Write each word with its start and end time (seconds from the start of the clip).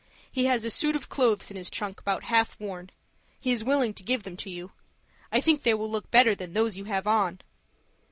He 0.31 0.45
has 0.45 0.65
a 0.65 0.71
suit 0.71 0.95
of 0.95 1.09
clothes 1.09 1.51
in 1.51 1.57
his 1.57 1.69
trunk 1.69 2.01
about 2.01 2.23
half 2.23 2.59
worn. 2.59 2.89
He 3.39 3.51
is 3.51 3.63
willing 3.63 3.93
to 3.93 4.03
give 4.03 4.23
them 4.23 4.35
to 4.37 4.49
you. 4.49 4.71
I 5.31 5.39
think 5.39 5.61
they 5.61 5.75
will 5.75 5.91
look 5.91 6.09
better 6.09 6.33
than 6.33 6.53
those 6.53 6.75
you 6.75 6.85
have 6.85 7.05
on." 7.05 7.39